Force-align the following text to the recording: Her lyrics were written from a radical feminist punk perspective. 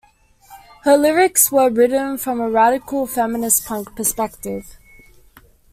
Her 0.83 0.97
lyrics 0.97 1.51
were 1.51 1.69
written 1.69 2.17
from 2.17 2.41
a 2.41 2.49
radical 2.49 3.05
feminist 3.05 3.65
punk 3.67 3.95
perspective. 3.95 4.79